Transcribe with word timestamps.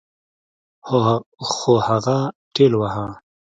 خو 1.59 1.73
هغه 1.87 2.17
ټېلوهه. 2.55 3.05